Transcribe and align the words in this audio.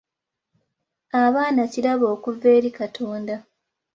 Abaana 1.23 1.61
kirabo 1.71 2.05
okuva 2.15 2.47
eri 2.57 2.69
Katonda. 2.79 3.35